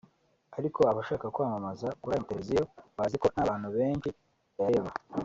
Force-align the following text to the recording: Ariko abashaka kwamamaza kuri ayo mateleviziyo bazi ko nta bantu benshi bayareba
Ariko 0.57 0.79
abashaka 0.91 1.25
kwamamaza 1.33 1.87
kuri 1.99 2.11
ayo 2.13 2.21
mateleviziyo 2.23 2.63
bazi 2.97 3.15
ko 3.21 3.27
nta 3.33 3.43
bantu 3.49 3.67
benshi 3.77 4.09
bayareba 4.57 4.89